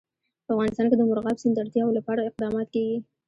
په 0.45 0.51
افغانستان 0.55 0.85
کې 0.89 0.95
د 0.97 1.01
مورغاب 1.09 1.37
سیند 1.41 1.53
د 1.55 1.57
اړتیاوو 1.63 1.97
لپاره 1.99 2.21
اقدامات 2.29 2.67
کېږي. 2.73 2.97